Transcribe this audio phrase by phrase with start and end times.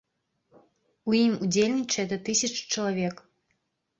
[1.11, 3.15] У ім удзельнічае да тысячы чалавек.